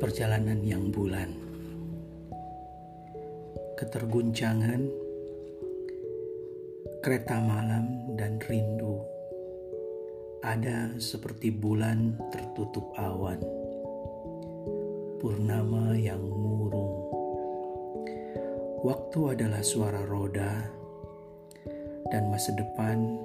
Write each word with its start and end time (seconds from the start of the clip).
Perjalanan 0.00 0.64
yang 0.64 0.88
bulan, 0.88 1.28
keterguncangan, 3.76 4.88
kereta 7.04 7.36
malam, 7.44 8.16
dan 8.16 8.40
rindu 8.48 8.96
ada 10.40 10.96
seperti 10.96 11.52
bulan 11.52 12.16
tertutup 12.32 12.96
awan, 12.96 13.44
purnama 15.20 15.92
yang 15.92 16.24
murung. 16.24 16.96
Waktu 18.80 19.36
adalah 19.36 19.60
suara 19.60 20.00
roda, 20.08 20.64
dan 22.08 22.32
masa 22.32 22.56
depan 22.56 23.20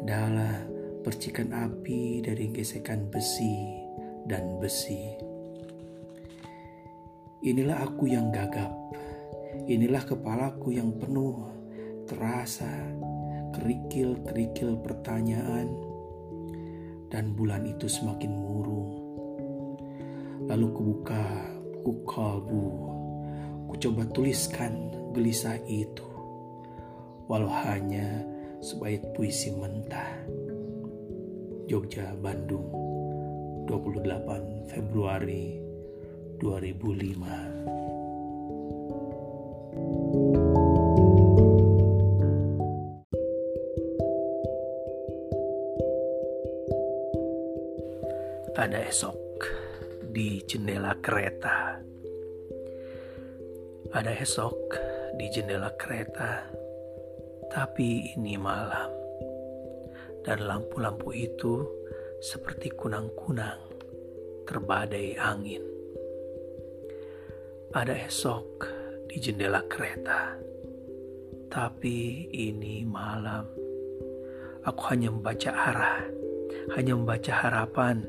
adalah 0.00 0.64
percikan 1.04 1.52
api 1.52 2.24
dari 2.24 2.48
gesekan 2.56 3.04
besi 3.12 3.84
dan 4.24 4.56
besi. 4.56 5.25
Inilah 7.46 7.78
aku 7.86 8.10
yang 8.10 8.34
gagap. 8.34 8.74
Inilah 9.70 10.02
kepalaku 10.02 10.74
yang 10.74 10.98
penuh 10.98 11.46
terasa 12.02 12.66
kerikil-kerikil 13.54 14.82
pertanyaan 14.82 15.70
dan 17.06 17.38
bulan 17.38 17.62
itu 17.70 17.86
semakin 17.86 18.34
murung. 18.34 18.90
Lalu 20.50 20.66
kubuka 20.74 21.22
buku 21.70 21.92
kalbu, 22.02 22.66
ku 23.70 23.74
coba 23.78 24.02
tuliskan 24.10 24.90
gelisah 25.14 25.62
itu, 25.70 26.02
walau 27.30 27.46
hanya 27.62 28.26
sebait 28.58 29.06
puisi 29.14 29.54
mentah. 29.54 30.18
Jogja, 31.70 32.10
Bandung, 32.18 32.66
28 33.70 34.66
Februari 34.66 35.65
2005. 36.46 37.26
Ada 48.54 48.78
esok 48.86 49.18
di 50.14 50.38
jendela 50.46 50.94
kereta. 51.02 51.82
Ada 53.90 54.14
esok 54.14 54.54
di 55.18 55.26
jendela 55.34 55.74
kereta, 55.74 56.46
tapi 57.50 58.14
ini 58.14 58.38
malam, 58.38 58.94
dan 60.22 60.46
lampu-lampu 60.46 61.10
itu 61.10 61.66
seperti 62.22 62.70
kunang-kunang 62.70 63.58
terbadai 64.46 65.18
angin. 65.18 65.75
Ada 67.76 68.08
esok 68.08 68.64
di 69.04 69.20
jendela 69.20 69.60
kereta, 69.68 70.32
tapi 71.52 72.24
ini 72.32 72.88
malam. 72.88 73.44
Aku 74.64 74.80
hanya 74.88 75.12
membaca 75.12 75.52
arah, 75.52 76.00
hanya 76.72 76.96
membaca 76.96 77.36
harapan, 77.36 78.00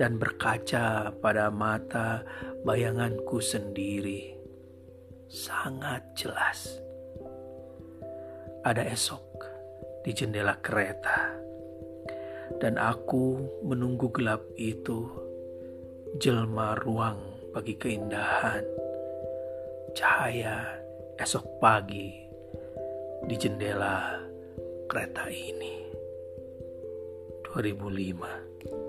dan 0.00 0.16
berkaca 0.16 1.12
pada 1.12 1.52
mata 1.52 2.24
bayanganku 2.64 3.44
sendiri. 3.44 4.32
Sangat 5.28 6.16
jelas. 6.16 6.80
Ada 8.64 8.80
esok 8.96 9.44
di 10.08 10.16
jendela 10.16 10.56
kereta, 10.56 11.36
dan 12.64 12.80
aku 12.80 13.44
menunggu 13.60 14.08
gelap 14.08 14.40
itu 14.56 15.04
jelma 16.16 16.80
ruang 16.80 17.39
bagi 17.50 17.74
keindahan 17.74 18.62
cahaya 19.90 20.62
esok 21.18 21.58
pagi 21.58 22.14
di 23.26 23.34
jendela 23.34 24.22
kereta 24.86 25.26
ini. 25.26 25.90
2005 27.50 28.79